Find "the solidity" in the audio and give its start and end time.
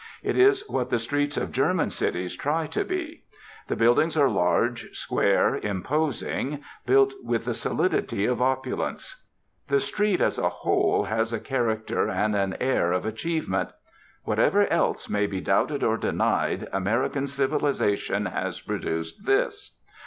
7.45-8.25